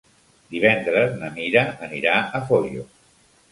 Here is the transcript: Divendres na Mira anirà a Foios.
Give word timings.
Divendres 0.55 1.13
na 1.19 1.29
Mira 1.37 1.63
anirà 1.89 2.17
a 2.39 2.43
Foios. 2.51 3.01